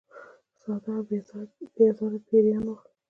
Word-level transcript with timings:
ساده 0.61 0.89
او 0.97 1.01
بې 1.75 1.87
آزاره 1.91 2.19
پیران 2.27 2.63
ول. 2.67 2.79